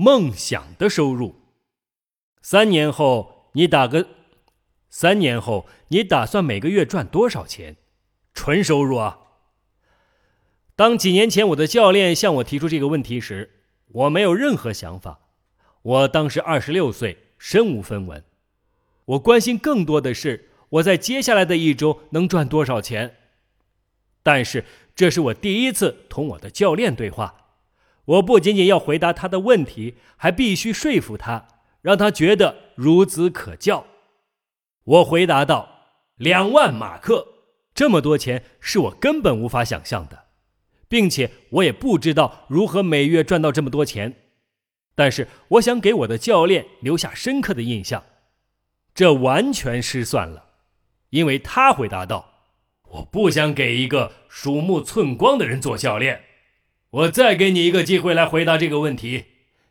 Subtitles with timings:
[0.00, 1.42] 梦想的收入。
[2.40, 4.08] 三年后，你打个，
[4.88, 7.76] 三年后你打算每个月赚多少钱？
[8.32, 9.18] 纯收入啊。
[10.74, 15.20] 当几年前我的教练向我提出这个问题时，我没有任何想法。
[15.82, 18.24] 我当时二十六岁，身无分文。
[19.04, 23.16] 我关心更多的是我在接下来的一周能赚多少钱。
[24.22, 24.64] 但是
[24.94, 27.39] 这是我第一次同我的教练对话，
[28.10, 31.46] 我不仅仅要回答他的问题，还必须说服他，
[31.80, 33.86] 让他觉得孺子可教。
[34.82, 35.68] 我回答道
[36.16, 37.28] ：“两万马克，
[37.72, 40.24] 这么多钱是我根本无法想象的，
[40.88, 44.16] 并且我也不知道如何每月赚到这么多钱。
[44.96, 48.02] 但是我想给我的教练留下深刻的印象。
[48.92, 50.46] 这完全失算了，
[51.10, 52.26] 因为他回答道。”
[52.90, 56.24] 我不想给一个鼠目寸光的人做教练。
[56.90, 59.26] 我再给你一个机会来回答这个问题：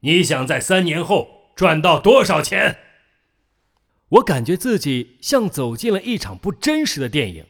[0.00, 2.78] 你想在三年后赚到多少钱？
[4.10, 7.46] 我感觉自己像走进了一场不真实的电影。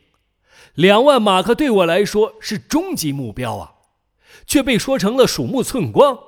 [0.74, 3.74] 两万马克对我来说是终极目标啊，
[4.46, 6.18] 却被说成了鼠目寸光。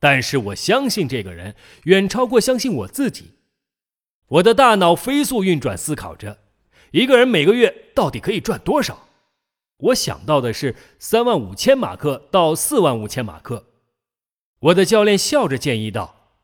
[0.00, 3.34] 但是我相信这个人远超过相信我自己。
[4.28, 6.38] 我的大脑飞速运转，思考着。
[6.92, 9.09] 一个人每个月到底可以赚多少？
[9.80, 13.66] 我想到的是三万五千马克到四万五千马克。
[14.60, 16.36] 我的教练笑着建议道：“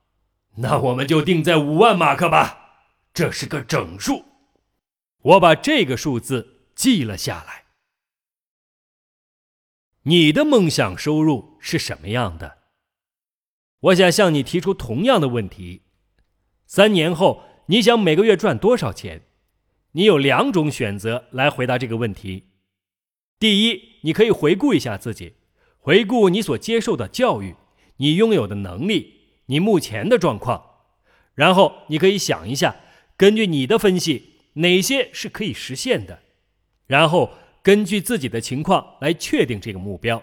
[0.58, 4.24] 那我们就定在五万马克吧，这是个整数。”
[5.20, 7.64] 我把这个数字记了下来。
[10.02, 12.58] 你的梦想收入是什么样的？
[13.80, 15.82] 我想向你提出同样的问题：
[16.64, 19.26] 三年后，你想每个月赚多少钱？
[19.92, 22.45] 你有两种选择来回答这个问题。
[23.38, 25.34] 第一，你可以回顾一下自己，
[25.78, 27.54] 回顾你所接受的教育，
[27.98, 29.14] 你拥有的能力，
[29.46, 30.64] 你目前的状况，
[31.34, 32.76] 然后你可以想一下，
[33.16, 36.20] 根据你的分析，哪些是可以实现的，
[36.86, 37.32] 然后
[37.62, 40.22] 根据自己的情况来确定这个目标。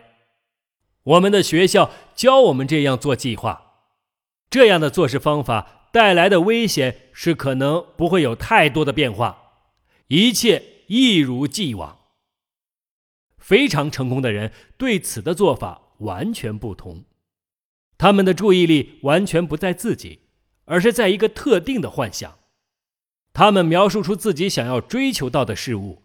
[1.03, 3.73] 我们的学校教我们这样做计划，
[4.49, 9.51] 这样的做事方法带来的危险是可能不会有太多的变化。
[10.07, 11.99] 一切一如既往。
[13.43, 17.03] 非常成功的人对此的做法完全不同，
[17.97, 20.21] 他们的注意力完全不在自己，
[20.63, 22.39] 而是在一个特定的幻想。
[23.33, 26.03] 他们描述出自己想要追求到的事物，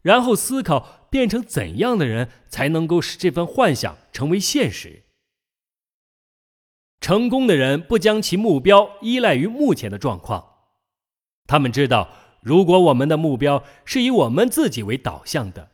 [0.00, 5.02] 然后思考变成怎样的人才能够使这份幻想成为现实。
[7.00, 10.52] 成功的人不将其目标依赖于目前的状况，
[11.48, 12.10] 他们知道。
[12.42, 15.72] 如果我们的目标是以我们自己为导向的，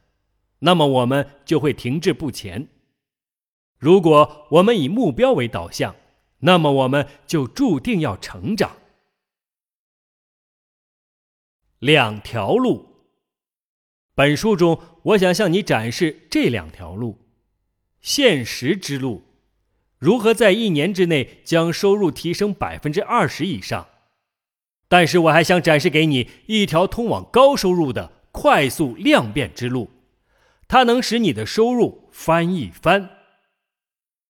[0.65, 2.69] 那么我们就会停滞不前；
[3.79, 5.95] 如果我们以目标为导向，
[6.41, 8.77] 那么我们就注定要成长。
[11.79, 12.87] 两条路，
[14.15, 17.19] 本书中我想向你展示这两条路：
[18.01, 19.25] 现实之路，
[19.99, 23.89] 如何在一年之内将收入提升百分之二十以上。
[24.87, 29.91] 但是我还想展示给你一条通往高收入的快速量变之路，
[30.73, 33.11] 它能使你的收入翻一番。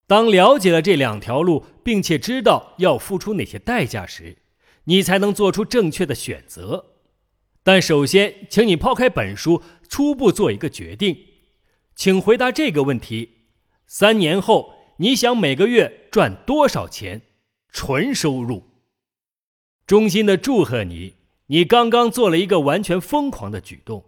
[0.09, 4.39] 当了解了这两条路，并且知道要付出哪些代价时，
[4.87, 6.97] 你才能做出正确的选择。
[7.63, 11.17] 但首先，请你抛开本书，初步做一个决定。
[11.95, 13.45] 请回答这个问题：
[13.87, 17.23] 三年后，你想每个月赚多少钱？
[17.69, 18.65] 纯收入。
[19.87, 21.15] 衷心的祝贺你，
[21.47, 24.07] 你刚刚做了一个完全疯狂的举动，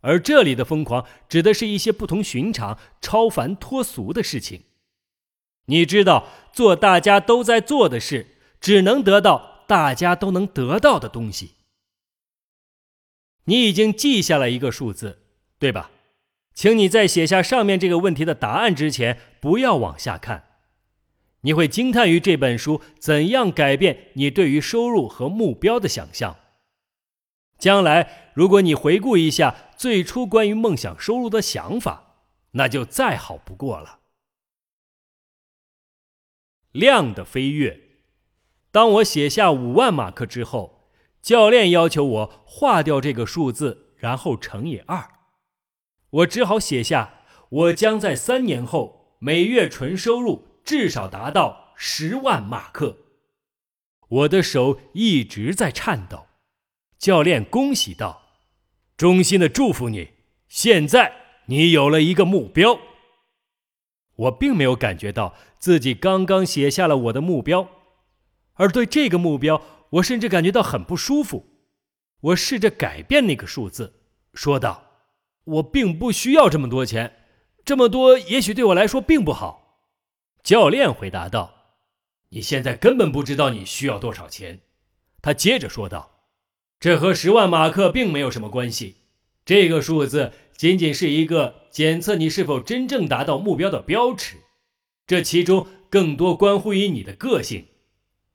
[0.00, 4.64] 而这里的疯狂指的是一些不同寻常、超凡脱俗的事情。
[5.66, 11.52] 你知道，做大家都在做的事，只能得到大家都能得到的东西。
[13.44, 15.22] 你已经记下了一个数字，
[15.58, 15.90] 对吧？
[16.52, 20.44] 请你在写下上面这个问题的答案之前，不要往下看。
[21.42, 26.36] 你会惊叹于这本书怎样改变你对于收入和目标的想象。
[27.58, 34.00] 将来，如果你回顾一下最初关于梦想收入的想法，那就再好不过了。
[36.70, 37.80] 量的飞跃。
[38.70, 40.90] 当我写下五万马克之后，
[41.22, 45.12] 教练要求我划掉这个数字，然后乘以二。
[46.10, 50.60] 我只好写下：我将在三年后每月纯收入。
[50.62, 52.98] 至少达到十万马克。
[54.08, 56.26] 我的手一直在颤抖。
[56.98, 58.26] 教练恭喜道
[59.00, 60.10] ：“衷心的祝福你，
[60.46, 61.14] 现在
[61.46, 62.78] 你有了一个目标。”
[64.14, 67.66] 我并没有感觉到自己刚刚写下了我的目标，
[68.56, 69.62] 而对这个目标，
[69.92, 71.46] 我甚至感觉到很不舒服。
[72.20, 74.02] 我试着改变那个数字，
[74.34, 74.84] 说道
[75.44, 77.24] ：“我并不需要这么多钱，
[77.64, 79.80] 这么多也许对我来说并不好。”
[80.44, 81.54] 教练回答道
[82.28, 84.60] ：“你现在根本不知道你需要多少钱。”
[85.22, 86.10] 他接着说道
[86.80, 88.96] ：“这和十万马克并没有什么关系，
[89.44, 94.38] 这个数字仅仅是一个检测你是否真正达到目标的标尺，
[95.06, 97.66] 这其中更多关乎于你的个性。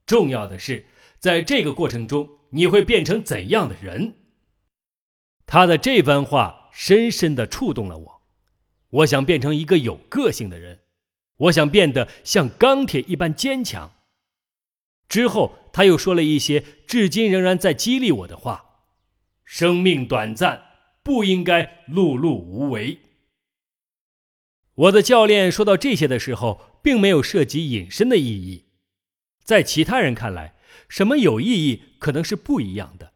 [0.05, 0.85] 重要的是，
[1.17, 4.13] 在这个过程中你会变成怎样的人。”
[5.47, 8.21] 他的这番话深深地触动了我。
[8.89, 10.81] 我想变成一个有个性的人，
[11.37, 13.91] 我想变得像钢铁一般坚强。
[15.09, 18.85] 之后，他又说了一些至今仍然在激励我的话
[19.43, 20.63] ：“生命短暂，
[21.03, 22.99] 不应该碌碌无为。”
[24.73, 28.67] 我的教练说到这些的时候，并没有涉及隐身的意义。
[29.43, 30.55] 在其他人看来，
[30.87, 33.11] 什么有意义可能是不一样的。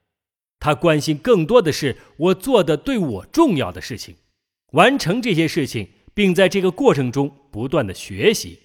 [0.60, 4.18] 他关心更多的是我做的对我重要的事情，
[4.74, 8.60] 完成这些事情，并在这个过程中不断的学习。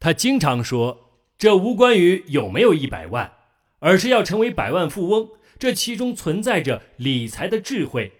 [0.00, 1.05] 他经常说。
[1.38, 3.32] 这无关于有没有一百万，
[3.80, 5.30] 而是要成为百万富翁。
[5.58, 8.12] 这其中存在着理财的智慧。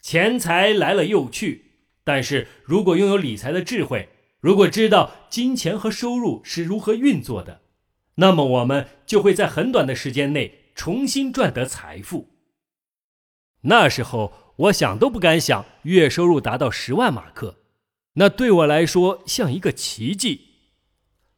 [0.00, 1.72] 钱财来了又去，
[2.04, 4.08] 但是如果拥有理财的智慧，
[4.40, 7.60] 如果知道金钱和收入是如何运作的，
[8.16, 12.28] 那么我们就会在很短的时间内重新赚得财富。
[13.62, 17.56] 那时候，我想都不敢想月收入达到十万马克，
[18.14, 20.42] 那对我来说像一个奇迹。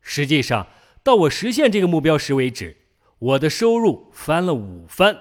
[0.02, 0.66] 实际上。
[1.02, 2.76] 到我实现这个目标时为止，
[3.18, 5.18] 我的收入翻了五番，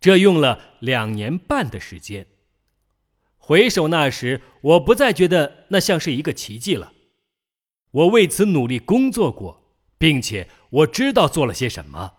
[0.00, 2.26] 这用了两年半的时间。
[3.36, 6.92] 回首那时，我不再觉得那像是一个奇迹了。
[7.90, 12.14] 我为此努力工作过，并且我知道做了些什么。